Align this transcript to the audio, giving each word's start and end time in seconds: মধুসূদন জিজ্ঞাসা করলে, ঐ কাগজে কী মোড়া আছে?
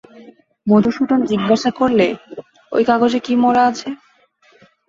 মধুসূদন 0.67 1.19
জিজ্ঞাসা 1.31 1.69
করলে, 1.79 2.07
ঐ 2.71 2.77
কাগজে 2.89 3.19
কী 3.25 3.33
মোড়া 3.43 3.63
আছে? 3.69 3.89